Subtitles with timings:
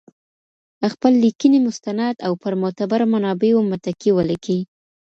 [0.93, 4.59] خپل لیکنې مستند او پر معتبره منابعو متکي ولیکئ.